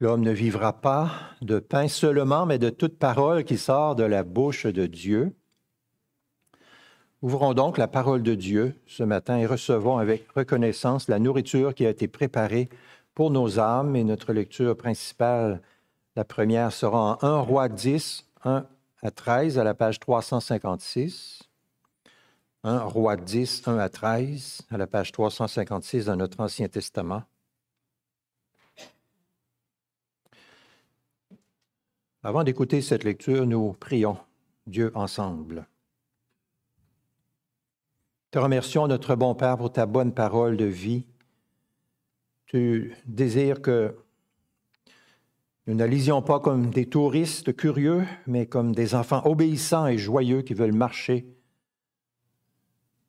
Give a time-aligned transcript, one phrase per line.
[0.00, 4.24] L'homme ne vivra pas de pain seulement, mais de toute parole qui sort de la
[4.24, 5.32] bouche de Dieu.
[7.22, 11.86] Ouvrons donc la parole de Dieu ce matin et recevons avec reconnaissance la nourriture qui
[11.86, 12.68] a été préparée
[13.14, 13.94] pour nos âmes.
[13.94, 15.62] Et notre lecture principale,
[16.16, 18.66] la première, sera en 1 Roi 10, 1
[19.02, 21.42] à 13, à la page 356.
[22.64, 27.22] 1 Roi 10, 1 à 13, à la page 356 dans notre Ancien Testament.
[32.22, 34.16] Avant d'écouter cette lecture, nous prions
[34.68, 35.66] Dieu ensemble.
[38.30, 41.04] Te remercions, notre bon Père, pour ta bonne parole de vie.
[42.46, 43.96] Tu désires que
[45.66, 50.42] nous ne lisions pas comme des touristes curieux, mais comme des enfants obéissants et joyeux
[50.42, 51.24] qui veulent marcher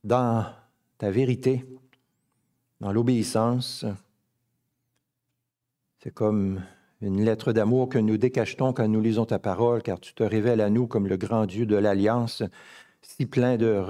[0.03, 0.45] dans
[0.99, 1.65] ta vérité,
[2.79, 3.85] dans l'obéissance.
[5.99, 6.61] C'est comme
[7.01, 10.61] une lettre d'amour que nous décachetons quand nous lisons ta parole, car tu te révèles
[10.61, 12.43] à nous comme le grand Dieu de l'Alliance,
[13.01, 13.83] si plein de,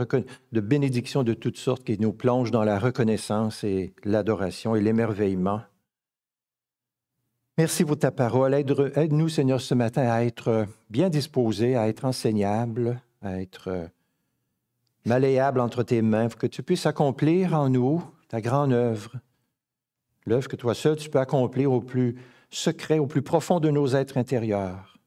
[0.54, 5.62] de bénédictions de toutes sortes qui nous plongent dans la reconnaissance et l'adoration et l'émerveillement.
[7.58, 8.56] Merci pour ta parole.
[8.56, 13.90] Aide-nous, Seigneur, ce matin à être bien disposés, à être enseignables, à être
[15.06, 19.14] malléables entre tes mains, pour que tu puisses accomplir en nous ta grande œuvre,
[20.26, 22.16] l'œuvre que toi seul tu peux accomplir au plus
[22.50, 24.98] secret, au plus profond de nos êtres intérieurs.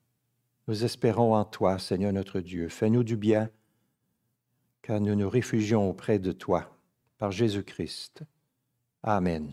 [0.69, 2.69] Nous espérons en toi, Seigneur notre Dieu.
[2.69, 3.51] Fais-nous du bien,
[4.83, 6.71] car nous nous réfugions auprès de toi,
[7.19, 8.23] par Jésus-Christ.
[9.03, 9.51] Amen.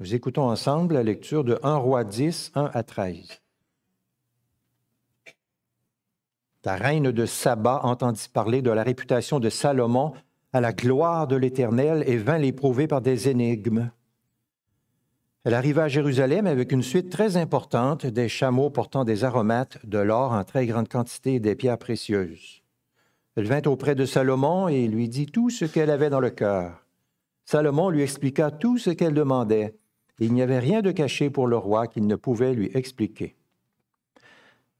[0.00, 3.42] Nous écoutons ensemble la lecture de 1 Roi 10, 1 à 13.
[6.64, 10.12] La reine de Saba entendit parler de la réputation de Salomon
[10.52, 13.90] à la gloire de l'Éternel et vint l'éprouver par des énigmes.
[15.42, 19.98] Elle arriva à Jérusalem avec une suite très importante, des chameaux portant des aromates, de
[19.98, 22.62] l'or en très grande quantité et des pierres précieuses.
[23.34, 26.86] Elle vint auprès de Salomon et lui dit tout ce qu'elle avait dans le cœur.
[27.46, 29.74] Salomon lui expliqua tout ce qu'elle demandait.
[30.18, 33.36] Il n'y avait rien de caché pour le roi qu'il ne pouvait lui expliquer.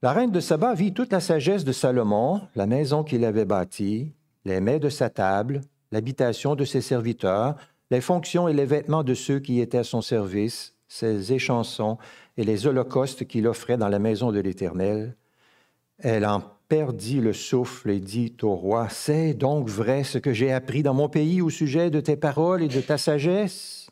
[0.03, 4.13] La reine de Saba vit toute la sagesse de Salomon, la maison qu'il avait bâtie,
[4.45, 5.61] les mets de sa table,
[5.91, 7.57] l'habitation de ses serviteurs,
[7.91, 11.99] les fonctions et les vêtements de ceux qui étaient à son service, ses échansons
[12.37, 15.17] et les holocaustes qu'il offrait dans la maison de l'Éternel.
[15.99, 20.53] Elle en perdit le souffle et dit au roi, C'est donc vrai ce que j'ai
[20.53, 23.88] appris dans mon pays au sujet de tes paroles et de ta sagesse?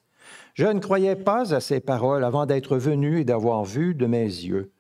[0.57, 4.25] Je ne croyais pas à ces paroles avant d'être venu et d'avoir vu de mes
[4.25, 4.73] yeux.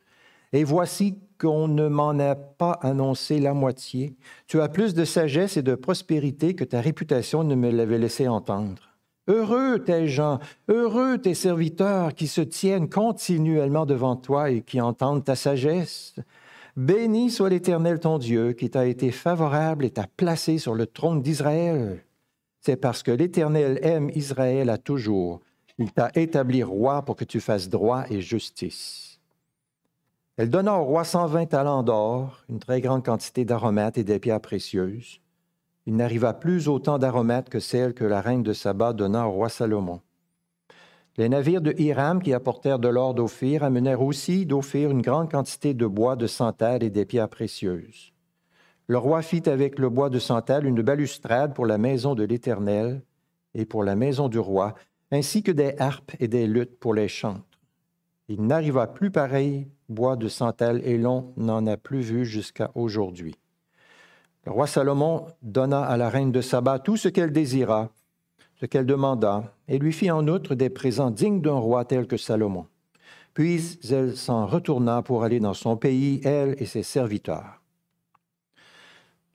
[0.54, 4.16] Et voici qu'on ne m'en a pas annoncé la moitié.
[4.46, 8.26] Tu as plus de sagesse et de prospérité que ta réputation ne me l'avait laissé
[8.26, 8.96] entendre.
[9.28, 10.38] Heureux tes gens,
[10.68, 16.14] heureux tes serviteurs qui se tiennent continuellement devant toi et qui entendent ta sagesse.
[16.74, 21.20] Béni soit l'Éternel ton Dieu qui t'a été favorable et t'a placé sur le trône
[21.20, 22.02] d'Israël.
[22.62, 25.42] C'est parce que l'Éternel aime Israël à toujours.
[25.78, 29.20] Il t'a établi roi pour que tu fasses droit et justice.
[30.36, 34.40] Elle donna au roi 120 talents d'or, une très grande quantité d'aromates et des pierres
[34.40, 35.20] précieuses
[35.86, 39.48] il n'arriva plus autant d'aromates que celles que la reine de Saba donna au roi
[39.48, 40.00] Salomon.
[41.16, 45.72] Les navires de Hiram qui apportèrent de l'or d'Ophir amenèrent aussi d'Ophir une grande quantité
[45.72, 48.12] de bois de santal et des pierres précieuses.
[48.88, 53.02] Le roi fit avec le bois de santal une balustrade pour la maison de l'Éternel
[53.54, 54.74] et pour la maison du roi,
[55.10, 57.42] ainsi que des harpes et des luttes pour les chantres.
[58.28, 63.36] Il n'arriva plus pareil bois de santal et l'on n'en a plus vu jusqu'à aujourd'hui.
[64.44, 67.90] Le roi Salomon donna à la reine de Saba tout ce qu'elle désira,
[68.60, 72.16] ce qu'elle demanda, et lui fit en outre des présents dignes d'un roi tel que
[72.16, 72.66] Salomon.
[73.34, 77.60] Puis elle s'en retourna pour aller dans son pays, elle et ses serviteurs.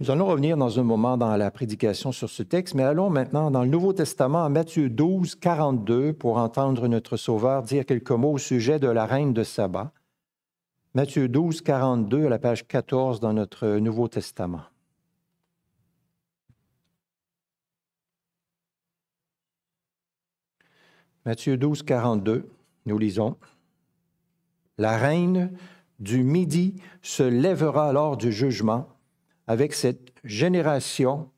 [0.01, 3.51] Nous allons revenir dans un moment dans la prédication sur ce texte, mais allons maintenant
[3.51, 8.31] dans le Nouveau Testament, à Matthieu 12, 42, pour entendre notre Sauveur dire quelques mots
[8.31, 9.91] au sujet de la reine de Saba.
[10.95, 14.63] Matthieu 12, 42, à la page 14 dans notre Nouveau Testament.
[21.27, 22.49] Matthieu 12, 42,
[22.87, 23.37] nous lisons.
[24.79, 25.55] La reine
[25.99, 28.87] du Midi se lèvera lors du jugement
[29.51, 31.29] avec cette génération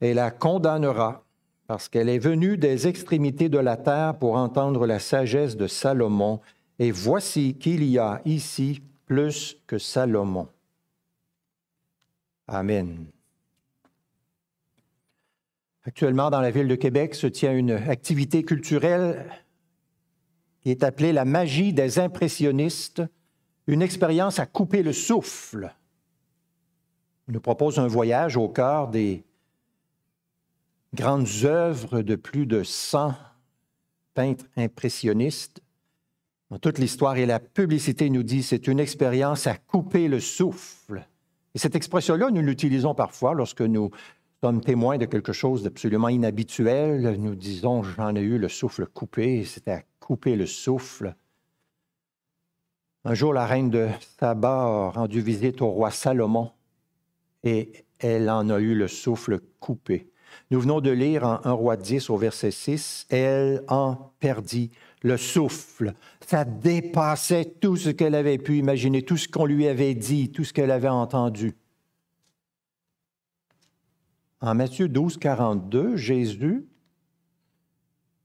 [0.00, 1.24] et la condamnera
[1.66, 6.40] parce qu'elle est venue des extrémités de la terre pour entendre la sagesse de Salomon.
[6.78, 10.46] Et voici qu'il y a ici plus que Salomon.
[12.46, 13.06] Amen.
[15.82, 19.28] Actuellement, dans la ville de Québec, se tient une activité culturelle
[20.60, 23.02] qui est appelée la magie des impressionnistes,
[23.66, 25.74] une expérience à couper le souffle.
[27.30, 29.22] Nous propose un voyage au cœur des
[30.94, 33.14] grandes œuvres de plus de 100
[34.14, 35.60] peintres impressionnistes.
[36.60, 41.06] Toute l'histoire et la publicité nous dit c'est une expérience à couper le souffle.
[41.54, 43.90] Et cette expression-là, nous l'utilisons parfois lorsque nous
[44.42, 47.16] sommes témoins de quelque chose d'absolument inhabituel.
[47.20, 51.14] Nous disons j'en ai eu le souffle coupé, c'était à couper le souffle.
[53.04, 53.88] Un jour, la reine de
[54.18, 56.50] Saba a rendu visite au roi Salomon
[57.44, 60.10] et elle en a eu le souffle coupé.
[60.50, 64.70] Nous venons de lire en 1 roi 10 au verset 6, elle en perdit
[65.02, 65.94] le souffle.
[66.26, 70.44] Ça dépassait tout ce qu'elle avait pu imaginer, tout ce qu'on lui avait dit, tout
[70.44, 71.54] ce qu'elle avait entendu.
[74.40, 76.66] En Matthieu 12, 42, Jésus,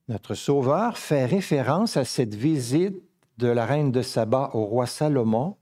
[0.08, 3.02] notre Sauveur, fait référence à cette visite
[3.38, 5.58] de la reine de Saba au roi Salomon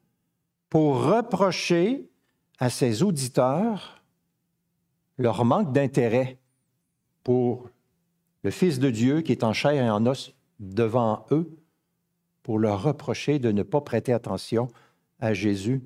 [0.69, 2.07] pour reprocher
[2.63, 4.01] à ses auditeurs
[5.17, 6.37] leur manque d'intérêt
[7.21, 7.69] pour
[8.43, 11.57] le Fils de Dieu qui est en chair et en os devant eux,
[12.41, 14.69] pour leur reprocher de ne pas prêter attention
[15.19, 15.83] à Jésus,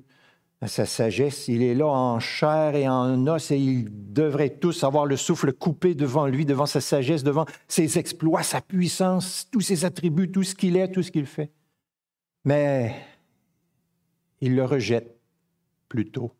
[0.60, 1.48] à sa sagesse.
[1.48, 5.52] Il est là en chair et en os et ils devraient tous avoir le souffle
[5.52, 10.44] coupé devant lui, devant sa sagesse, devant ses exploits, sa puissance, tous ses attributs, tout
[10.44, 11.50] ce qu'il est, tout ce qu'il fait.
[12.44, 12.94] Mais
[14.40, 15.18] ils le rejettent
[15.88, 16.30] plutôt.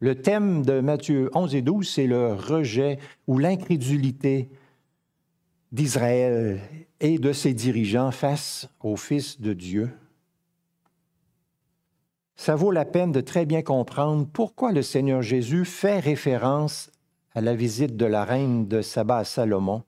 [0.00, 4.48] Le thème de Matthieu 11 et 12, c'est le rejet ou l'incrédulité
[5.72, 6.60] d'Israël
[7.00, 9.90] et de ses dirigeants face au Fils de Dieu.
[12.36, 16.92] Ça vaut la peine de très bien comprendre pourquoi le Seigneur Jésus fait référence
[17.34, 19.82] à la visite de la reine de Saba à Salomon.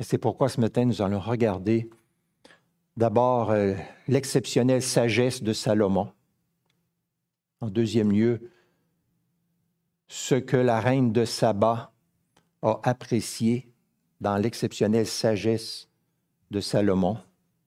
[0.00, 1.88] Et c'est pourquoi ce matin, nous allons regarder
[2.96, 3.74] d'abord euh,
[4.08, 6.08] l'exceptionnelle sagesse de Salomon.
[7.60, 8.50] En deuxième lieu,
[10.10, 11.92] ce que la reine de Saba
[12.62, 13.70] a apprécié
[14.20, 15.88] dans l'exceptionnelle sagesse
[16.50, 17.16] de Salomon.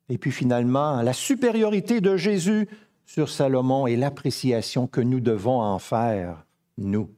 [0.09, 2.67] Et puis finalement, la supériorité de Jésus
[3.05, 6.45] sur Salomon et l'appréciation que nous devons en faire,
[6.77, 7.09] nous,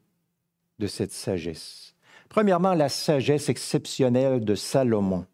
[0.78, 1.96] de cette sagesse.
[2.30, 5.26] Premièrement, la sagesse exceptionnelle de Salomon.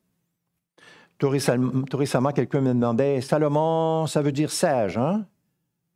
[1.17, 5.25] Tout récemment, quelqu'un me demandait, Salomon, ça veut dire sage, hein?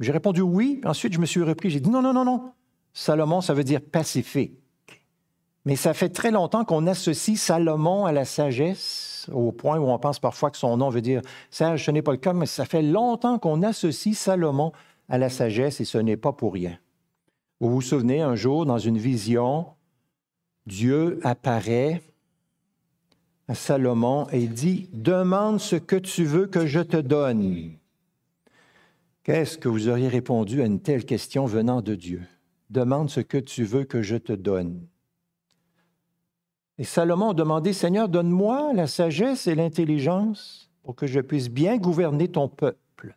[0.02, 0.82] J'ai répondu oui.
[0.84, 2.52] Ensuite, je me suis repris, j'ai dit non, non, non, non.
[2.96, 4.58] Salomon, ça veut dire pacifique.
[5.66, 10.00] Mais ça fait très longtemps qu'on associe Salomon à la sagesse, au point où on
[10.00, 11.22] pense parfois que son nom veut dire
[11.52, 11.86] sage.
[11.86, 14.72] Ce n'est pas le cas, mais ça fait longtemps qu'on associe Salomon
[15.10, 16.80] à la sagesse et ce n'est pas pour rien.
[17.60, 19.66] Vous vous souvenez, un jour, dans une vision,
[20.66, 22.02] Dieu apparaît
[23.50, 27.72] à Salomon et dit, Demande ce que tu veux que je te donne.
[29.24, 32.22] Qu'est-ce que vous auriez répondu à une telle question venant de Dieu?
[32.70, 34.86] Demande ce que tu veux que je te donne.
[36.78, 41.78] Et Salomon a demandé, Seigneur, donne-moi la sagesse et l'intelligence pour que je puisse bien
[41.78, 43.16] gouverner ton peuple.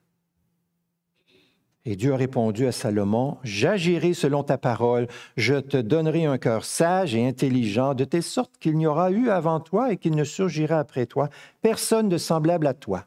[1.84, 6.64] Et Dieu a répondu à Salomon, J'agirai selon ta parole, je te donnerai un cœur
[6.64, 10.24] sage et intelligent, de telle sorte qu'il n'y aura eu avant toi et qu'il ne
[10.24, 11.30] surgira après toi
[11.62, 13.06] personne de semblable à toi.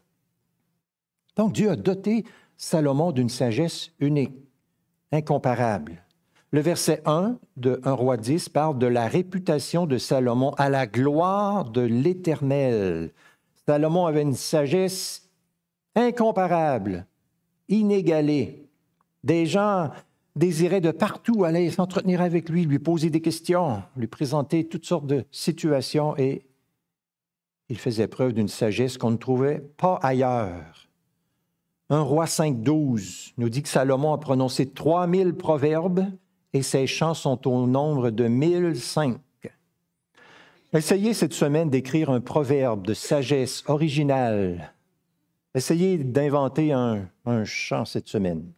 [1.35, 2.25] Donc Dieu a doté
[2.57, 4.35] Salomon d'une sagesse unique,
[5.11, 6.03] incomparable.
[6.53, 10.85] Le verset 1 de 1 roi 10 parle de la réputation de Salomon à la
[10.85, 13.13] gloire de l'Éternel.
[13.65, 15.29] Salomon avait une sagesse
[15.95, 17.05] incomparable,
[17.69, 18.67] inégalée.
[19.23, 19.91] Des gens
[20.35, 25.07] désiraient de partout aller s'entretenir avec lui, lui poser des questions, lui présenter toutes sortes
[25.07, 26.45] de situations et
[27.69, 30.89] il faisait preuve d'une sagesse qu'on ne trouvait pas ailleurs.
[31.89, 36.07] Un roi 5.12 nous dit que Salomon a prononcé 3000 proverbes
[36.53, 39.19] et ces chants sont au nombre de 1005.
[40.73, 44.73] Essayez cette semaine d'écrire un proverbe de sagesse originale.
[45.53, 47.09] Essayez d'inventer un,
[47.43, 48.51] chant cette semaine.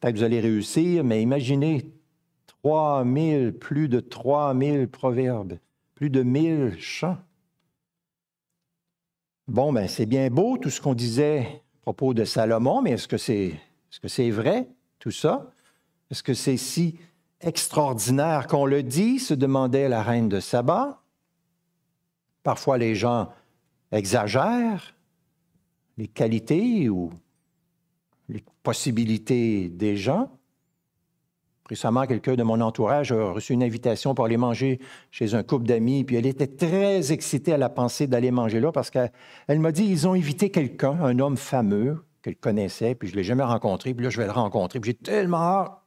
[0.00, 1.90] Peut-être vous allez réussir, mais imaginez
[2.62, 5.58] 3000, plus de 3000 proverbes,
[5.94, 7.16] plus de 1000 chants.
[9.48, 13.08] Bon, ben c'est bien beau tout ce qu'on disait à propos de Salomon, mais est-ce
[13.08, 15.50] que c'est est -ce c'est vrai, tout ça?
[16.12, 16.98] Est-ce que c'est si
[17.42, 21.02] extraordinaire qu'on le dit se demandait la reine de Saba.
[22.42, 23.30] Parfois, les gens
[23.90, 24.94] exagèrent
[25.98, 27.10] les qualités ou
[28.28, 30.30] les possibilités des gens.
[31.68, 35.66] Récemment, quelqu'un de mon entourage a reçu une invitation pour aller manger chez un couple
[35.66, 39.10] d'amis, puis elle était très excitée à la pensée d'aller manger là parce qu'elle
[39.48, 43.24] m'a dit ils ont invité quelqu'un, un homme fameux qu'elle connaissait, puis je ne l'ai
[43.24, 45.81] jamais rencontré, puis là, je vais le rencontrer, puis j'ai tellement hâte.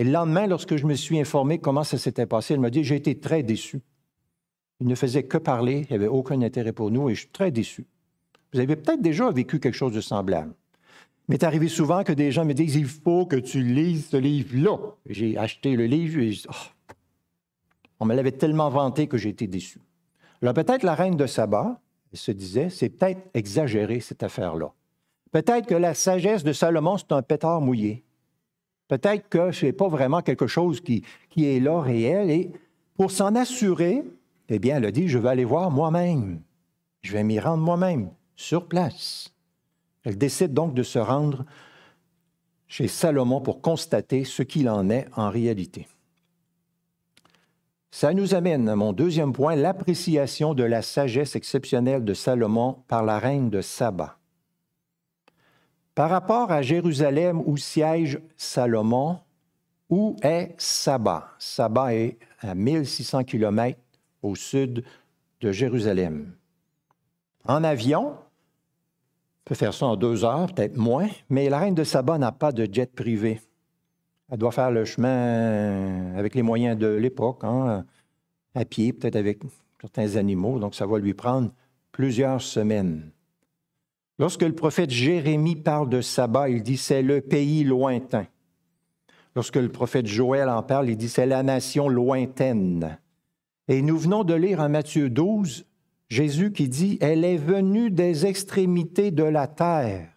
[0.00, 2.84] Et le lendemain, lorsque je me suis informé comment ça s'était passé, elle m'a dit
[2.84, 3.82] j'ai été très déçu.
[4.80, 7.28] Il ne faisait que parler, il n'y avait aucun intérêt pour nous, et je suis
[7.28, 7.86] très déçu.
[8.54, 10.54] Vous avez peut-être déjà vécu quelque chose de semblable.
[11.28, 14.16] Mais c'est arrivé souvent que des gens me disent Il faut que tu lises ce
[14.16, 14.78] livre-là.
[15.04, 16.94] J'ai acheté le livre et oh.
[18.00, 19.82] on me l'avait tellement vanté que j'ai été déçu.
[20.40, 21.78] Alors peut-être la reine de Saba
[22.10, 24.72] elle se disait C'est peut-être exagéré cette affaire-là.
[25.30, 28.02] Peut-être que la sagesse de Salomon, c'est un pétard mouillé.
[28.90, 31.04] Peut-être que ce n'est pas vraiment quelque chose qui,
[31.36, 32.28] est là réel.
[32.28, 32.50] Et
[32.96, 34.02] pour s'en assurer,
[34.48, 36.40] eh bien, elle a dit Je vais aller voir moi-même.
[37.00, 39.32] Je vais m'y rendre moi-même, sur place.
[40.02, 41.44] Elle décide donc de se rendre
[42.66, 45.86] chez Salomon pour constater ce qu'il en est en réalité.
[47.92, 53.04] Ça nous amène à mon deuxième point, l'appréciation de la sagesse exceptionnelle de Salomon par
[53.04, 54.19] la reine de Saba.
[56.00, 59.18] Par rapport à Jérusalem où siège Salomon,
[59.90, 61.28] où est Saba?
[61.38, 63.78] Saba est à 1600 km
[64.22, 64.82] au sud
[65.42, 66.32] de Jérusalem.
[67.44, 68.14] En avion,
[69.44, 72.52] peut faire ça en deux heures, peut-être moins, mais la reine de Saba n'a pas
[72.52, 73.38] de jet privé.
[74.30, 77.84] Elle doit faire le chemin avec les moyens de l'époque, hein,
[78.54, 79.42] à pied, peut-être avec
[79.78, 81.50] certains animaux, donc ça va lui prendre
[81.92, 83.10] plusieurs semaines.
[84.20, 88.26] Lorsque le prophète Jérémie parle de Saba, il dit c'est le pays lointain.
[89.34, 92.98] Lorsque le prophète Joël en parle, il dit c'est la nation lointaine.
[93.66, 95.64] Et nous venons de lire en Matthieu 12
[96.10, 100.08] Jésus qui dit, Elle est venue des extrémités de la terre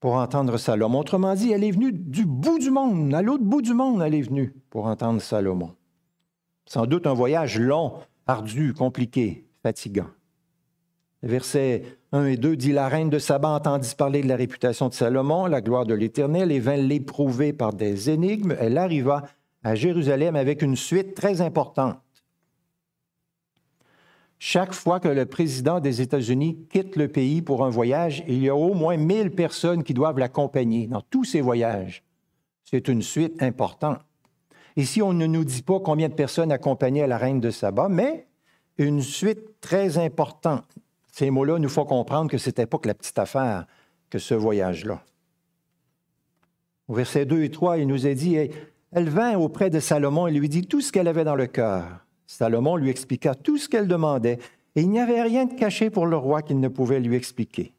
[0.00, 1.00] pour entendre Salomon.
[1.00, 4.14] Autrement dit, elle est venue du bout du monde, à l'autre bout du monde, elle
[4.14, 5.74] est venue pour entendre Salomon.
[6.64, 7.94] Sans doute un voyage long,
[8.26, 10.06] ardu, compliqué, fatigant.
[11.22, 11.82] Versets
[12.12, 15.46] 1 et 2 dit La reine de Saba entendit parler de la réputation de Salomon,
[15.46, 18.54] la gloire de l'Éternel, et vint l'éprouver par des énigmes.
[18.60, 19.24] Elle arriva
[19.64, 21.98] à Jérusalem avec une suite très importante.
[24.38, 28.48] Chaque fois que le président des États-Unis quitte le pays pour un voyage, il y
[28.48, 32.04] a au moins 1000 personnes qui doivent l'accompagner dans tous ces voyages.
[32.62, 33.98] C'est une suite importante.
[34.76, 38.28] Ici, on ne nous dit pas combien de personnes accompagnaient la reine de Saba, mais
[38.76, 40.72] une suite très importante.
[41.18, 43.66] Ces mots-là nous font comprendre que ce n'était pas que la petite affaire
[44.08, 45.02] que ce voyage-là.
[46.86, 48.36] Au verset 2 et 3, il nous est dit,
[48.92, 52.06] elle vint auprès de Salomon et lui dit tout ce qu'elle avait dans le cœur.
[52.28, 54.38] Salomon lui expliqua tout ce qu'elle demandait,
[54.76, 57.72] et il n'y avait rien de caché pour le roi qu'il ne pouvait lui expliquer.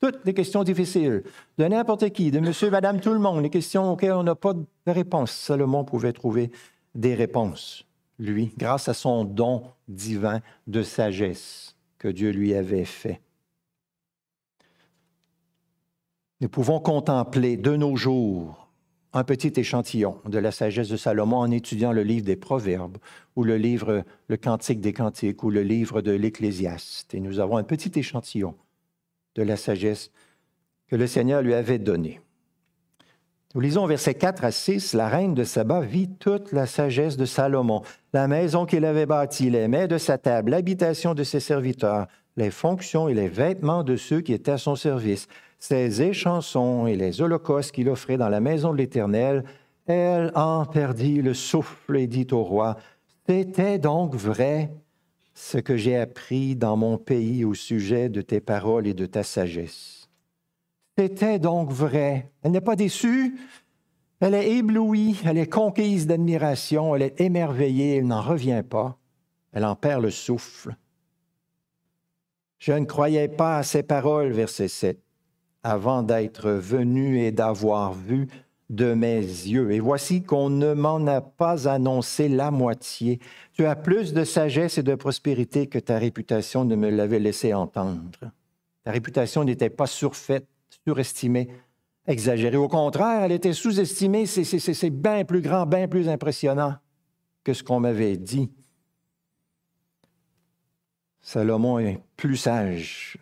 [0.00, 1.22] Toutes les questions difficiles,
[1.58, 4.54] de n'importe qui, de monsieur, madame, tout le monde, les questions auxquelles on n'a pas
[4.54, 5.32] de réponse.
[5.32, 6.50] Salomon pouvait trouver
[6.94, 7.84] des réponses,
[8.18, 11.75] lui, grâce à son don divin de sagesse
[12.10, 13.20] Dieu lui avait fait.
[16.40, 18.66] Nous pouvons contempler de nos jours
[19.12, 22.98] un petit échantillon de la sagesse de Salomon en étudiant le livre des Proverbes
[23.34, 27.14] ou le livre Le Cantique des Cantiques ou le livre de l'Ecclésiaste.
[27.14, 28.54] Et nous avons un petit échantillon
[29.34, 30.10] de la sagesse
[30.88, 32.20] que le Seigneur lui avait donnée.
[33.56, 37.24] Nous lisons versets 4 à 6, la reine de Saba vit toute la sagesse de
[37.24, 37.80] Salomon,
[38.12, 42.50] la maison qu'il avait bâtie, les mets de sa table, l'habitation de ses serviteurs, les
[42.50, 45.26] fonctions et les vêtements de ceux qui étaient à son service,
[45.58, 49.42] ses échansons et les holocaustes qu'il offrait dans la maison de l'Éternel,
[49.86, 52.76] elle en perdit le souffle et dit au roi,
[53.26, 54.70] C'était donc vrai
[55.32, 59.22] ce que j'ai appris dans mon pays au sujet de tes paroles et de ta
[59.22, 59.95] sagesse.
[60.98, 62.32] C'était donc vrai.
[62.42, 63.38] Elle n'est pas déçue,
[64.20, 68.98] elle est éblouie, elle est conquise d'admiration, elle est émerveillée, elle n'en revient pas,
[69.52, 70.74] elle en perd le souffle.
[72.58, 74.98] Je ne croyais pas à ces paroles, verset 7
[75.62, 78.28] avant d'être venu et d'avoir vu
[78.70, 79.72] de mes yeux.
[79.72, 83.18] Et voici qu'on ne m'en a pas annoncé la moitié.
[83.52, 87.52] Tu as plus de sagesse et de prospérité que ta réputation ne me l'avait laissé
[87.52, 88.30] entendre.
[88.84, 90.46] Ta réputation n'était pas surfaite,
[90.86, 91.48] surestimée,
[92.06, 92.56] exagérée.
[92.56, 94.26] Au contraire, elle était sous-estimée.
[94.26, 96.76] C'est bien plus grand, bien plus impressionnant
[97.44, 98.50] que ce qu'on m'avait dit.
[101.20, 103.18] Salomon est plus sage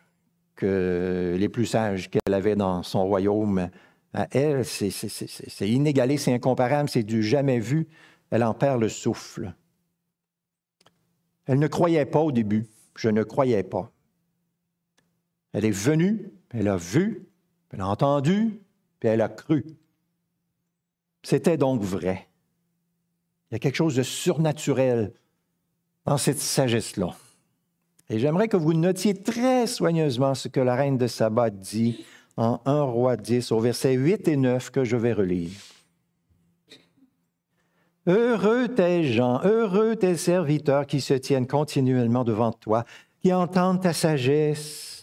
[0.57, 3.71] que les plus sages qu'elle avait dans son royaume.
[4.13, 7.89] À elle, c'est inégalé, c'est incomparable, c'est du jamais vu.
[8.31, 9.55] Elle en perd le souffle.
[11.47, 12.67] Elle ne croyait pas au début.
[12.97, 13.91] Je ne croyais pas.
[15.53, 17.27] Elle est venue, elle a vu,
[17.75, 18.61] Elle a entendu,
[19.01, 19.65] puis elle a cru.
[21.25, 22.29] C'était donc vrai.
[23.51, 25.13] Il y a quelque chose de surnaturel
[26.05, 27.17] dans cette sagesse-là.
[28.11, 32.05] Et j'aimerais que vous notiez très soigneusement ce que la reine de Saba dit
[32.37, 35.51] en 1 roi 10 au verset 8 et 9 que je vais relire.
[38.07, 42.85] Heureux tes gens, heureux tes serviteurs qui se tiennent continuellement devant toi,
[43.21, 44.94] qui entendent ta sagesse.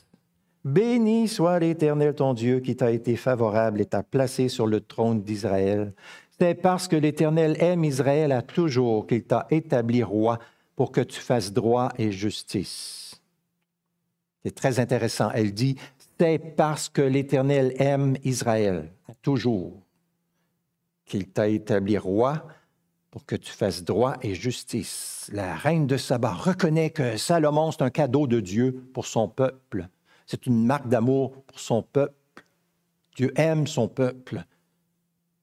[0.64, 5.24] Béni soit l'Éternel ton Dieu qui t'a été favorable et t'a placé sur le trône
[5.24, 5.94] d'Israël.
[6.40, 10.38] C'est parce que l'Éternel aime Israël à toujours qu'il t'a établi roi
[10.76, 13.22] pour que tu fasses droit et justice.
[14.44, 15.32] C'est très intéressant.
[15.34, 15.78] Elle dit,
[16.20, 19.82] c'est parce que l'Éternel aime Israël à toujours
[21.06, 22.46] qu'il t'a établi roi
[23.10, 25.30] pour que tu fasses droit et justice.
[25.34, 29.90] La reine de Saba reconnaît que Salomon, c'est un cadeau de Dieu pour son peuple.
[30.32, 32.16] C'est une marque d'amour pour son peuple.
[33.18, 34.46] Dieu aime son peuple.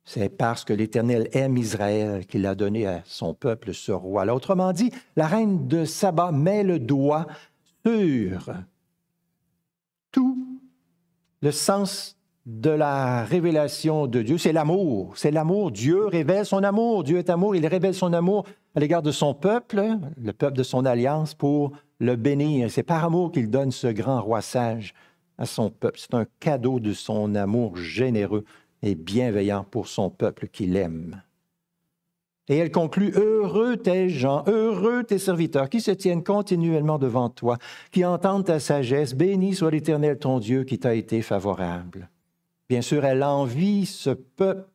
[0.06, 4.24] C'est parce que l'Éternel aime Israël qu'il a donné à son peuple ce roi.
[4.32, 7.26] autrement dit, la reine de Saba met le doigt
[7.84, 8.50] sur
[10.10, 10.58] tout
[11.42, 12.16] le sens
[12.46, 15.18] de la révélation de Dieu, c'est l'amour.
[15.18, 15.70] C'est l'amour.
[15.70, 17.04] Dieu révèle son amour.
[17.04, 17.54] Dieu est amour.
[17.54, 18.46] Il révèle son amour
[18.78, 22.70] à l'égard de son peuple, le peuple de son alliance, pour le bénir.
[22.70, 24.94] C'est par amour qu'il donne ce grand roi sage
[25.36, 25.98] à son peuple.
[25.98, 28.44] C'est un cadeau de son amour généreux
[28.84, 31.20] et bienveillant pour son peuple qu'il aime.
[32.46, 37.58] Et elle conclut, Heureux tes gens, heureux tes serviteurs qui se tiennent continuellement devant toi,
[37.90, 42.10] qui entendent ta sagesse, béni soit l'Éternel ton Dieu qui t'a été favorable.
[42.68, 44.68] Bien sûr, elle envie ce peuple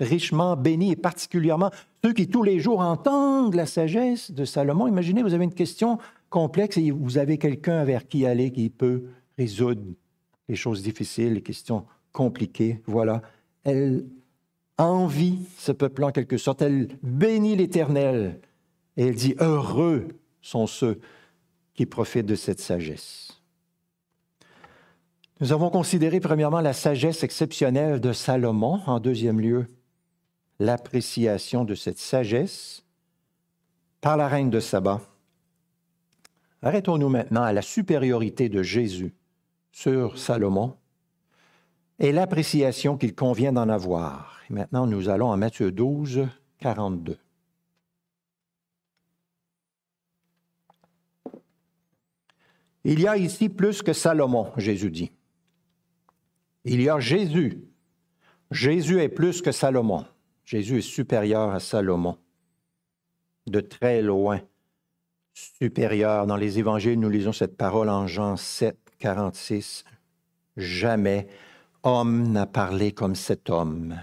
[0.00, 1.70] richement béni et particulièrement
[2.04, 4.86] ceux qui tous les jours entendent la sagesse de Salomon.
[4.86, 5.98] Imaginez, vous avez une question
[6.30, 9.04] complexe et vous avez quelqu'un vers qui aller qui peut
[9.38, 9.82] résoudre
[10.48, 12.80] les choses difficiles, les questions compliquées.
[12.86, 13.22] Voilà.
[13.64, 14.06] Elle
[14.78, 16.62] envie ce peuple en quelque sorte.
[16.62, 18.40] Elle bénit l'Éternel
[18.96, 20.08] et elle dit, heureux
[20.40, 21.00] sont ceux
[21.74, 23.40] qui profitent de cette sagesse.
[25.40, 29.66] Nous avons considéré premièrement la sagesse exceptionnelle de Salomon, en deuxième lieu
[30.58, 32.84] l'appréciation de cette sagesse
[34.00, 35.00] par la reine de Saba.
[36.62, 39.14] Arrêtons-nous maintenant à la supériorité de Jésus
[39.72, 40.76] sur Salomon
[41.98, 44.40] et l'appréciation qu'il convient d'en avoir.
[44.50, 47.18] Maintenant, nous allons à Matthieu 12, 42.
[52.84, 55.10] Il y a ici plus que Salomon, Jésus dit.
[56.64, 57.64] Il y a Jésus.
[58.52, 60.04] Jésus est plus que Salomon.
[60.46, 62.16] Jésus est supérieur à Salomon.
[63.48, 64.40] De très loin
[65.34, 66.26] supérieur.
[66.26, 69.84] Dans les évangiles, nous lisons cette parole en Jean 7, 46.
[70.56, 71.26] Jamais
[71.82, 74.00] homme n'a parlé comme cet homme.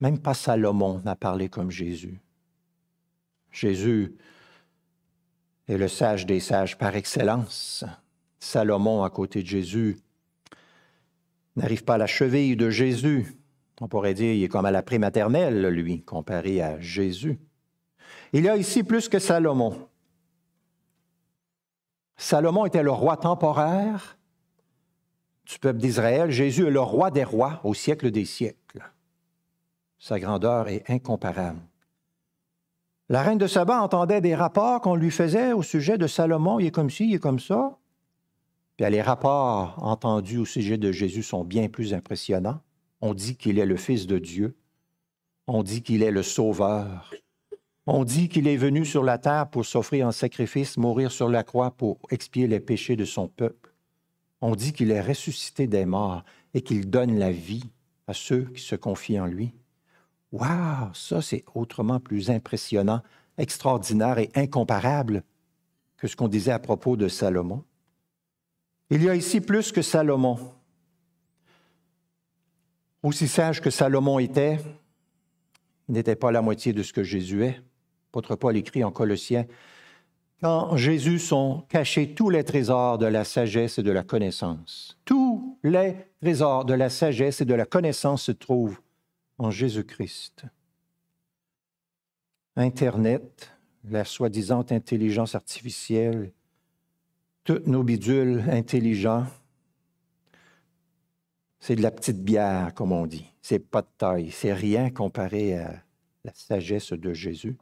[0.00, 2.20] Même pas Salomon n'a parlé comme Jésus.
[3.52, 4.16] Jésus
[5.68, 7.84] est le sage des sages par excellence.
[8.38, 9.98] Salomon, à côté de Jésus,
[11.56, 13.43] n'arrive pas à la cheville de Jésus.
[13.80, 17.38] On pourrait dire, il est comme à la prématernelle, lui, comparé à Jésus.
[18.32, 19.88] Il y a ici plus que Salomon.
[22.16, 24.16] Salomon était le roi temporaire
[25.46, 26.30] du peuple d'Israël.
[26.30, 28.82] Jésus est le roi des rois au siècle des siècles.
[29.98, 31.60] Sa grandeur est incomparable.
[33.08, 36.58] La reine de Saba entendait des rapports qu'on lui faisait au sujet de Salomon.
[36.58, 37.76] Il est comme ci, il est comme ça.
[38.76, 42.60] Puis les rapports entendus au sujet de Jésus sont bien plus impressionnants.
[43.06, 44.56] On dit qu'il est le Fils de Dieu.
[45.46, 47.12] On dit qu'il est le Sauveur.
[47.86, 51.44] On dit qu'il est venu sur la terre pour s'offrir en sacrifice, mourir sur la
[51.44, 53.74] croix pour expier les péchés de son peuple.
[54.40, 57.64] On dit qu'il est ressuscité des morts et qu'il donne la vie
[58.06, 59.52] à ceux qui se confient en lui.
[60.32, 63.02] Waouh, ça c'est autrement plus impressionnant,
[63.36, 65.24] extraordinaire et incomparable
[65.98, 67.64] que ce qu'on disait à propos de Salomon.
[68.88, 70.53] Il y a ici plus que Salomon.
[73.04, 74.58] Aussi sage que Salomon était,
[75.88, 77.60] il n'était pas la moitié de ce que Jésus est.
[78.06, 79.44] L'apôtre Paul écrit en Colossiens,
[80.40, 84.98] Quand Jésus sont cachés tous les trésors de la sagesse et de la connaissance.
[85.04, 88.80] Tous les trésors de la sagesse et de la connaissance se trouvent
[89.36, 90.46] en Jésus-Christ.
[92.56, 93.52] Internet,
[93.84, 96.32] la soi-disant intelligence artificielle,
[97.44, 99.26] tous nos bidules intelligents,
[101.66, 103.24] c'est de la petite bière, comme on dit.
[103.40, 104.30] C'est pas de taille.
[104.30, 105.82] C'est rien comparé à
[106.22, 107.56] la sagesse de Jésus.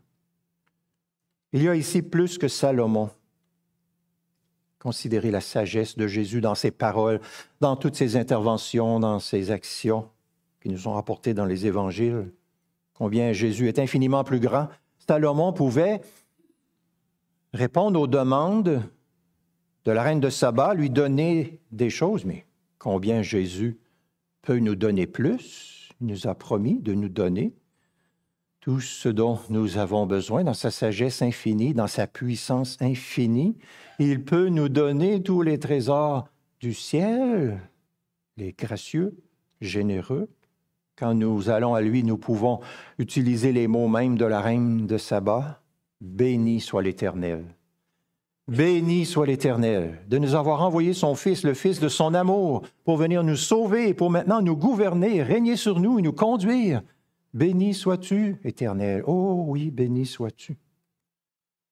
[1.53, 3.11] Il y a ici plus que Salomon.
[4.81, 7.21] Considérez la sagesse de Jésus dans ses paroles,
[7.61, 10.09] dans toutes ses interventions, dans ses actions
[10.61, 12.33] qui nous sont rapportées dans les évangiles.
[12.95, 14.69] Combien Jésus est infiniment plus grand.
[15.07, 16.01] Salomon pouvait
[17.55, 18.83] répondre aux demandes
[19.85, 22.47] de la reine de Saba, lui donner des choses, mais
[22.81, 23.79] combien Jésus
[24.43, 25.89] peut nous donner plus.
[26.01, 27.55] Il nous a promis de nous donner
[28.61, 33.57] tout ce dont nous avons besoin dans sa sagesse infinie, dans sa puissance infinie.
[33.99, 36.29] Il peut nous donner tous les trésors
[36.61, 37.61] du ciel,
[38.37, 39.17] les gracieux,
[39.61, 40.29] généreux.
[40.97, 42.61] Quand nous allons à lui, nous pouvons
[42.99, 45.61] utiliser les mots mêmes de la reine de Saba.
[46.01, 47.45] Béni soit l'Éternel.
[48.49, 52.97] Béni soit l'Éternel de nous avoir envoyé son Fils, le Fils de son amour, pour
[52.97, 56.83] venir nous sauver et pour maintenant nous gouverner, régner sur nous et nous conduire
[57.35, 59.03] Béni sois-tu, Éternel.
[59.07, 60.59] Oh oui, béni sois-tu.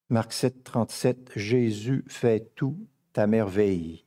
[0.08, 2.78] Marc 7, 37, Jésus fait tout
[3.14, 4.04] à merveille.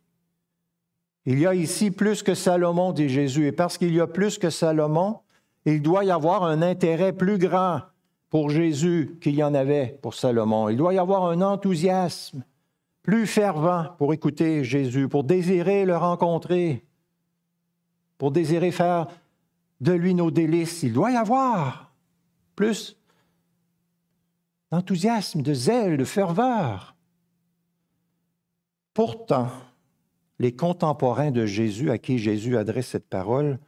[1.25, 4.39] Il y a ici plus que Salomon, dit Jésus, et parce qu'il y a plus
[4.39, 5.19] que Salomon,
[5.65, 7.81] il doit y avoir un intérêt plus grand
[8.29, 10.69] pour Jésus qu'il y en avait pour Salomon.
[10.69, 12.43] Il doit y avoir un enthousiasme
[13.03, 16.85] plus fervent pour écouter Jésus, pour désirer le rencontrer,
[18.17, 19.07] pour désirer faire
[19.81, 20.83] de lui nos délices.
[20.83, 21.93] Il doit y avoir
[22.55, 22.97] plus
[24.71, 26.95] d'enthousiasme, de zèle, de ferveur.
[28.93, 29.49] Pourtant,
[30.39, 33.59] les contemporains de Jésus à qui Jésus adresse cette parole,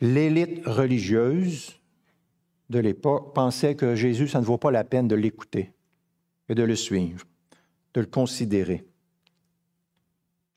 [0.00, 1.80] l'élite religieuse
[2.70, 5.72] de l'époque pensait que Jésus, ça ne vaut pas la peine de l'écouter
[6.48, 7.24] et de le suivre,
[7.94, 8.86] de le considérer.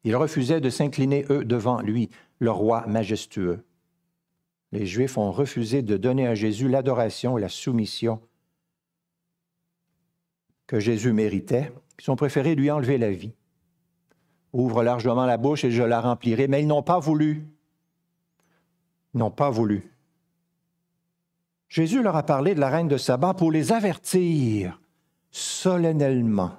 [0.04, 3.64] Ils refusaient de s'incliner, eux, devant lui, le roi majestueux
[4.72, 8.22] les Juifs ont refusé de donner à Jésus l'adoration et la soumission
[10.66, 11.74] que Jésus méritait.
[12.02, 13.34] Ils ont préféré lui enlever la vie.
[14.54, 16.48] Ouvre largement la bouche et je la remplirai.
[16.48, 17.46] Mais ils n'ont pas voulu.
[19.14, 19.92] Ils n'ont pas voulu.
[21.68, 24.82] Jésus leur a parlé de la reine de Saba pour les avertir
[25.32, 26.52] solennellement.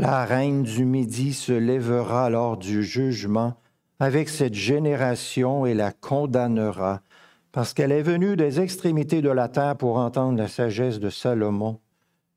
[0.00, 3.54] La reine du Midi se lèvera lors du jugement
[3.98, 7.02] avec cette génération et la condamnera,
[7.50, 11.80] parce qu'elle est venue des extrémités de la terre pour entendre la sagesse de Salomon.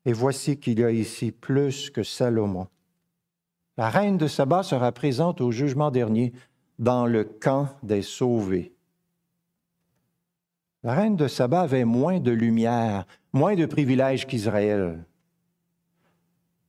[0.04, 2.66] Et voici qu'il y a ici plus que Salomon.
[3.76, 6.32] La reine de Saba sera présente au jugement dernier
[6.80, 8.74] dans le camp des sauvés.
[10.82, 15.04] La reine de Saba avait moins de lumière, moins de privilèges qu'Israël.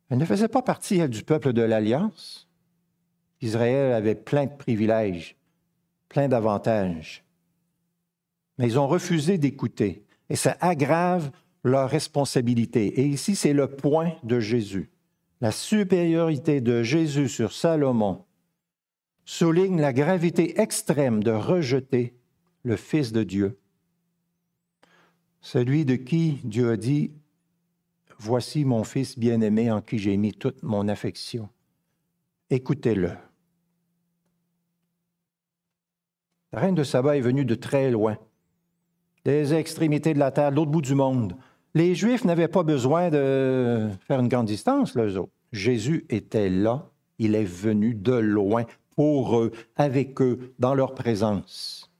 [0.09, 2.47] Elle ne faisait pas partie, du peuple de l'Alliance.
[3.41, 5.35] Israël avait plein de privilèges,
[6.07, 7.23] plein d'avantages.
[8.57, 11.31] Mais ils ont refusé d'écouter et ça aggrave
[11.63, 13.01] leur responsabilité.
[13.01, 14.89] Et ici, c'est le point de Jésus.
[15.41, 18.23] La supériorité de Jésus sur Salomon
[19.25, 22.13] souligne la gravité extrême de rejeter
[22.63, 23.59] le Fils de Dieu,
[25.41, 27.11] celui de qui Dieu a dit,
[28.19, 31.49] Voici mon Fils bien-aimé en qui j'ai mis toute mon affection.
[32.49, 33.11] Écoutez-le.
[36.51, 38.17] La reine de Saba est venue de très loin,
[39.25, 41.35] des extrémités de la terre, de l'autre bout du monde.
[41.73, 45.31] Les Juifs n'avaient pas besoin de faire une grande distance, les autres.
[45.51, 51.91] Jésus était là, il est venu de loin, pour eux, avec eux, dans leur présence.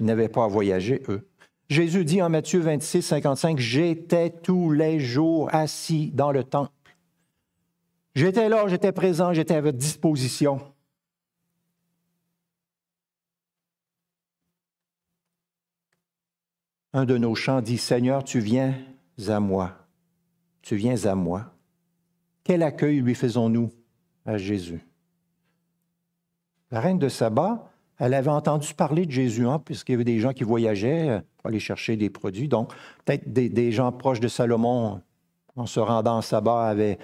[0.00, 1.26] Ils n'avaient pas à voyager, eux.
[1.68, 6.70] Jésus dit en Matthieu 26, 55, J'étais tous les jours assis dans le temple.
[8.14, 10.60] J'étais là, j'étais présent, j'étais à votre disposition.
[16.96, 18.74] un de nos chants dit, Seigneur, tu viens
[19.28, 19.86] à moi,
[20.62, 21.52] tu viens à moi.
[22.42, 23.70] Quel accueil lui faisons-nous
[24.24, 24.80] à Jésus?
[26.70, 30.20] La reine de Saba, elle avait entendu parler de Jésus, hein, puisqu'il y avait des
[30.20, 32.48] gens qui voyageaient euh, pour aller chercher des produits.
[32.48, 32.72] Donc,
[33.04, 35.00] peut-être des, gens proches de Salomon,
[35.56, 36.98] en se rendant à Saba, avaient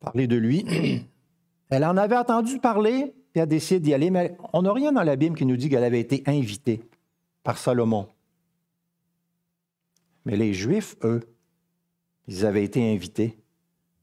[0.00, 0.66] parlé de lui.
[1.70, 5.02] Elle en avait entendu parler, et a décidé d'y aller, mais on n'a rien dans
[5.02, 6.82] la Bible qui nous dit qu'elle avait été invitée
[7.42, 8.06] par Salomon.
[10.24, 11.22] Mais les Juifs, eux,
[12.28, 13.38] ils avaient été invités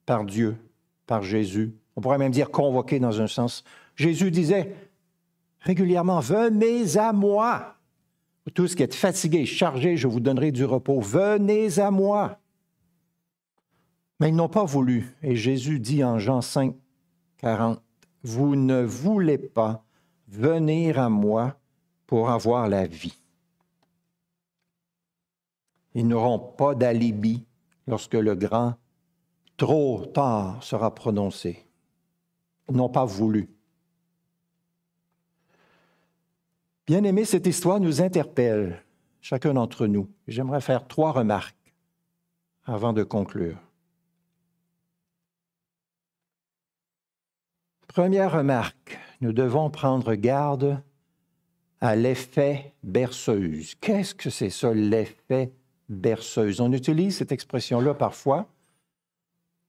[0.05, 0.57] par Dieu,
[1.07, 1.73] par Jésus.
[1.95, 3.63] On pourrait même dire convoqués dans un sens.
[3.95, 4.75] Jésus disait
[5.62, 7.76] régulièrement, venez à moi.
[8.54, 11.00] Tout ce qui est fatigué, chargé, je vous donnerai du repos.
[11.00, 12.39] Venez à moi.
[14.19, 15.15] Mais ils n'ont pas voulu.
[15.24, 16.76] Et Jésus dit en Jean 5,
[17.38, 17.82] 40,
[18.24, 19.84] Vous ne voulez pas
[20.28, 21.58] venir à moi
[22.08, 23.17] pour avoir la vie.
[25.93, 27.45] Ils n'auront pas d'alibi
[27.88, 28.76] lorsque le grand
[29.58, 31.65] trop tard sera prononcé.
[32.69, 33.50] Ils n'ont pas voulu.
[36.91, 38.84] Bien aimé, cette histoire nous interpelle,
[39.21, 40.10] chacun d'entre nous.
[40.27, 41.73] J'aimerais faire trois remarques
[42.65, 43.56] avant de conclure.
[47.88, 50.84] Première remarque, nous devons prendre garde
[51.80, 53.75] à l'effet berceuse.
[53.75, 55.54] Qu'est-ce que c'est ça, l'effet
[55.88, 56.60] berceuse?
[56.60, 58.49] On utilise cette expression-là parfois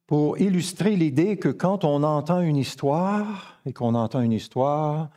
[0.09, 5.09] pour illustrer l'idée que quand on entend une histoire, et qu'on entend une histoire,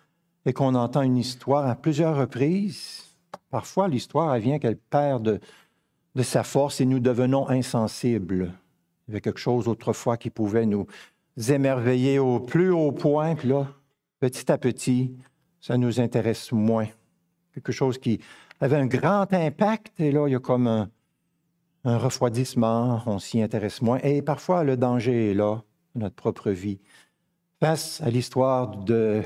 [0.45, 3.03] et qu'on entend une histoire à plusieurs reprises,
[3.49, 5.39] parfois l'histoire vient qu'elle perd de,
[6.15, 8.53] de sa force et nous devenons insensibles.
[9.07, 10.87] Il y avait quelque chose autrefois qui pouvait nous
[11.49, 13.67] émerveiller au plus haut point, puis là,
[14.19, 15.15] petit à petit,
[15.59, 16.87] ça nous intéresse moins.
[17.53, 18.19] Quelque chose qui
[18.59, 20.89] avait un grand impact, et là, il y a comme un,
[21.83, 23.99] refroidissement, on s'y intéresse moins.
[23.99, 25.61] Et parfois, le danger est là,
[25.93, 26.79] notre propre vie.
[27.59, 29.23] Face à l'histoire de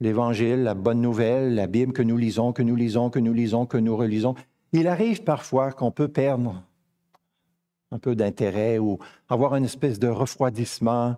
[0.00, 3.66] l'Évangile, la bonne nouvelle, la Bible que nous lisons, que nous lisons, que nous lisons,
[3.66, 4.34] que nous relisons,
[4.72, 6.62] il arrive parfois qu'on peut perdre
[7.90, 11.16] un peu d'intérêt ou avoir une espèce de refroidissement,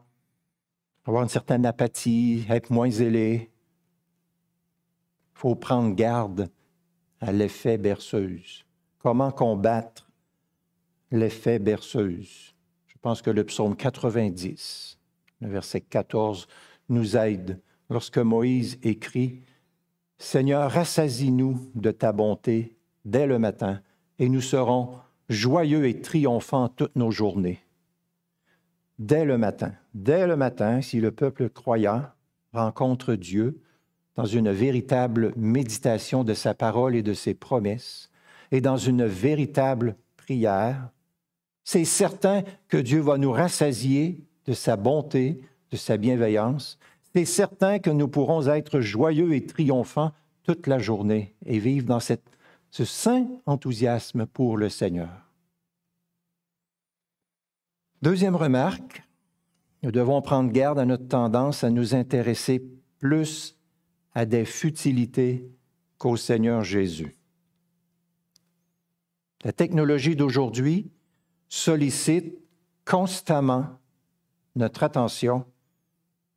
[1.06, 3.50] avoir une certaine apathie, être moins zélé.
[5.34, 6.50] Il faut prendre garde
[7.20, 8.66] à l'effet berceuse.
[8.98, 10.10] Comment combattre
[11.10, 12.54] l'effet berceuse?
[12.86, 14.98] Je pense que le psaume 90,
[15.40, 16.46] le verset 14,
[16.88, 19.42] nous aide lorsque Moïse écrit
[20.18, 23.80] Seigneur, rassasie-nous de ta bonté dès le matin,
[24.18, 27.60] et nous serons joyeux et triomphants toutes nos journées.
[28.98, 32.04] Dès le matin, dès le matin, si le peuple croyant
[32.52, 33.60] rencontre Dieu
[34.14, 38.10] dans une véritable méditation de sa parole et de ses promesses,
[38.50, 40.88] et dans une véritable prière,
[41.64, 46.78] c'est certain que Dieu va nous rassasier de sa bonté, de sa bienveillance.
[47.16, 51.98] C'est certain que nous pourrons être joyeux et triomphants toute la journée et vivre dans
[51.98, 55.32] ce saint enthousiasme pour le Seigneur.
[58.02, 59.02] Deuxième remarque,
[59.82, 62.62] nous devons prendre garde à notre tendance à nous intéresser
[62.98, 63.56] plus
[64.12, 65.50] à des futilités
[65.96, 67.16] qu'au Seigneur Jésus.
[69.42, 70.92] La technologie d'aujourd'hui
[71.48, 72.36] sollicite
[72.84, 73.68] constamment
[74.54, 75.46] notre attention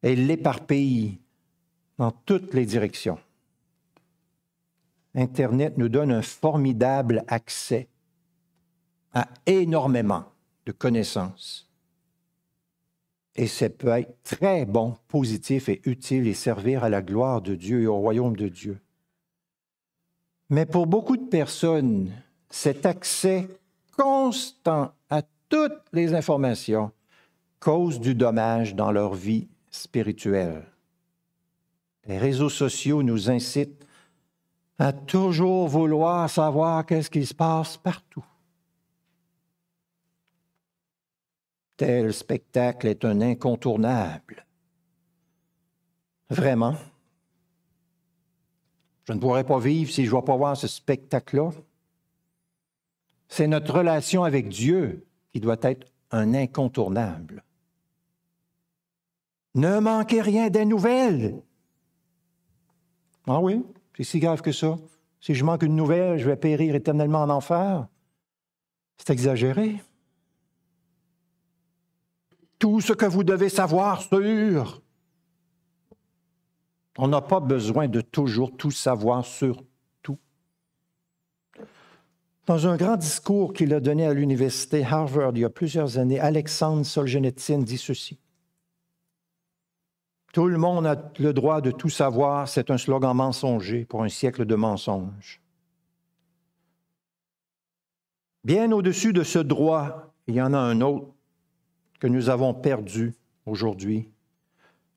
[0.04, 1.20] et l'éparpille
[1.98, 3.20] dans toutes les directions.
[5.16, 7.90] Internet nous donne un formidable accès
[9.14, 10.26] à énormément
[10.66, 11.68] de connaissances.
[13.36, 17.56] Et ça peut être très bon, positif et utile et servir à la gloire de
[17.56, 18.80] Dieu et au royaume de Dieu.
[20.50, 22.12] Mais pour beaucoup de personnes,
[22.50, 23.48] cet accès
[23.98, 26.92] constant à toutes les informations
[27.60, 30.66] cause du dommage dans leur vie spirituelle.
[32.06, 33.86] Les réseaux sociaux nous incitent
[34.78, 38.26] à toujours vouloir savoir qu'est-ce qui se passe partout.
[41.78, 44.46] Tel spectacle est un incontournable.
[46.30, 46.76] Vraiment.
[49.06, 51.52] Je ne pourrais pas vivre si je ne vais pas voir ce spectacle-là.
[53.28, 57.44] C'est notre relation avec Dieu qui doit être un incontournable.
[59.56, 61.42] Ne manquez rien des nouvelles.
[63.28, 63.64] Ah oui?
[63.98, 64.78] C'est si grave que ça.
[65.20, 67.88] Si je manque une nouvelle, je vais périr éternellement en enfer.
[68.98, 69.82] C'est exagéré.
[72.58, 74.82] Tout ce que vous devez savoir sur.
[76.98, 79.64] On n'a pas besoin de toujours tout savoir sur
[80.02, 80.18] tout.
[82.46, 86.20] Dans un grand discours qu'il a donné à l'université Harvard il y a plusieurs années,
[86.20, 88.20] Alexandre Solzhenitsyn dit ceci.
[90.34, 94.10] Tout le monde a le droit de tout savoir, c'est un slogan mensonger pour un
[94.10, 95.42] siècle de mensonges.
[98.44, 101.08] Bien au-dessus de ce droit, il y en a un autre
[102.00, 103.16] que nous avons perdu
[103.46, 104.10] aujourd'hui.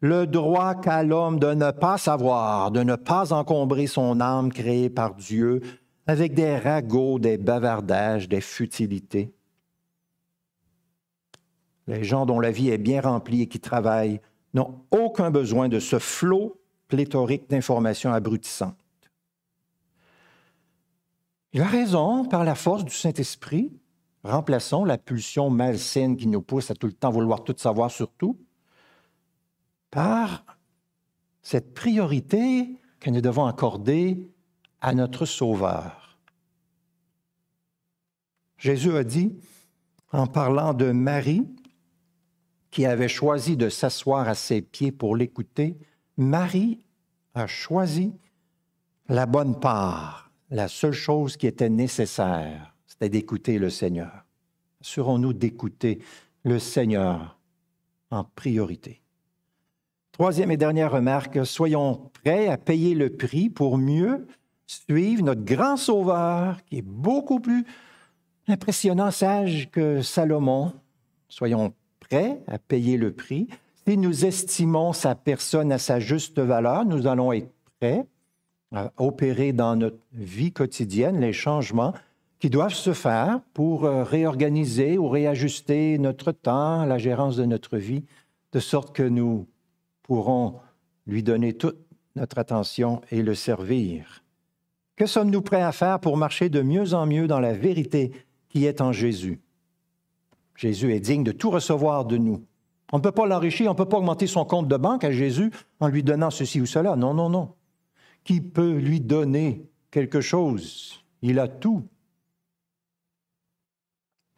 [0.01, 4.91] Le droit qu'a l'homme de ne pas savoir, de ne pas encombrer son âme créée
[4.91, 5.61] par Dieu
[6.07, 9.33] avec des ragots, des bavardages, des futilités.
[11.87, 14.21] Les gens dont la vie est bien remplie et qui travaillent
[14.55, 18.77] n'ont aucun besoin de ce flot pléthorique d'informations abrutissantes.
[21.53, 23.73] Il a raison, par la force du Saint-Esprit,
[24.25, 28.11] remplaçons la pulsion malsaine qui nous pousse à tout le temps vouloir tout savoir sur
[28.13, 28.39] tout,
[29.91, 30.45] par
[31.43, 34.31] cette priorité que nous devons accorder
[34.81, 36.19] à notre Sauveur.
[38.57, 39.37] Jésus a dit,
[40.13, 41.47] en parlant de Marie,
[42.73, 45.77] qui avait choisi de s'asseoir à ses pieds pour l'écouter,
[46.17, 46.85] Marie
[47.35, 48.13] a choisi
[49.09, 54.25] la bonne part, la seule chose qui était nécessaire, c'était d'écouter le Seigneur.
[54.81, 56.01] Assurons-nous d'écouter
[56.45, 57.39] le Seigneur
[58.11, 59.03] en priorité.
[60.13, 64.27] Troisième et dernière remarque, soyons prêts à payer le prix pour mieux
[64.67, 67.67] suivre notre grand Sauveur, qui est beaucoup plus
[68.49, 70.73] impressionnant, sage que Salomon.
[71.29, 71.75] Soyons
[72.13, 73.49] prêts à payer le prix.
[73.87, 78.05] Si nous estimons sa personne à sa juste valeur, nous allons être prêts
[78.71, 81.95] à opérer dans notre vie quotidienne les changements
[82.39, 87.79] qui doivent se faire pour euh, réorganiser ou réajuster notre temps, la gérance de notre
[87.79, 88.05] vie,
[88.53, 89.47] de sorte que nous
[90.03, 90.57] pourrons
[91.07, 91.79] lui donner toute
[92.15, 94.23] notre attention et le servir.
[94.97, 98.13] Que sommes-nous prêts à faire pour marcher de mieux en mieux dans la vérité
[98.51, 99.41] qui est en Jésus?
[100.63, 102.47] Jésus est digne de tout recevoir de nous.
[102.93, 105.11] On ne peut pas l'enrichir, on ne peut pas augmenter son compte de banque à
[105.11, 106.95] Jésus en lui donnant ceci ou cela.
[106.95, 107.55] Non, non, non.
[108.23, 111.05] Qui peut lui donner quelque chose?
[111.21, 111.83] Il a tout.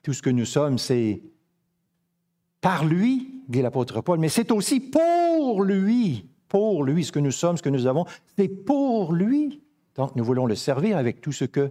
[0.02, 1.22] Tout ce que nous sommes, c'est
[2.62, 6.30] par lui, dit l'apôtre Paul, mais c'est aussi pour lui.
[6.48, 9.62] Pour lui, ce que nous sommes, ce que nous avons, c'est pour lui.
[9.94, 11.70] Donc, nous voulons le servir avec tout ce que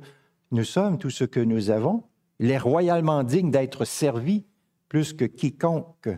[0.52, 2.04] nous sommes, tout ce que nous avons.
[2.44, 4.44] Il est royalement digne d'être servi
[4.90, 6.10] plus que quiconque.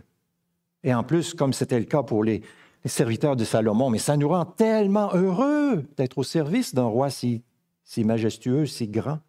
[0.82, 2.42] Et en plus, comme c'était le cas pour les,
[2.84, 7.44] serviteurs de Salomon, mais ça nous rend tellement heureux d'être au service d'un roi si,
[7.84, 9.20] si majestueux, si grand.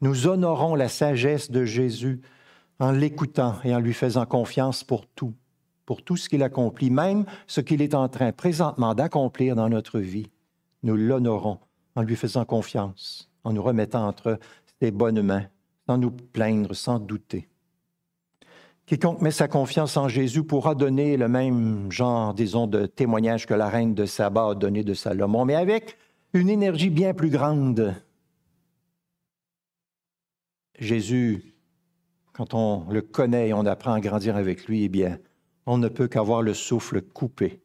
[0.00, 2.20] Nous honorons la sagesse de Jésus
[2.78, 5.34] en l'écoutant et en lui faisant confiance pour tout,
[5.86, 9.98] pour tout ce qu'il accomplit, même ce qu'il est en train présentement d'accomplir dans notre
[9.98, 10.30] vie.
[10.84, 11.58] Nous l'honorons
[11.96, 14.38] en lui faisant confiance, en nous remettant entre
[14.80, 15.46] ses bonnes mains,
[15.86, 17.48] sans nous plaindre, sans douter.
[18.86, 23.54] Quiconque met sa confiance en Jésus pourra donner le même genre, disons, de témoignage que
[23.54, 25.98] la reine de Saba a donné de Salomon, mais avec
[26.32, 27.94] une énergie bien plus grande.
[30.78, 31.54] Jésus,
[32.32, 35.18] quand on le connaît et on apprend à grandir avec lui, eh bien,
[35.66, 37.60] on ne peut qu'avoir le souffle coupé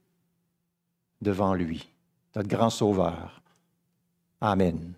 [1.21, 1.93] devant lui,
[2.35, 3.41] notre grand sauveur.
[4.41, 4.95] Amen.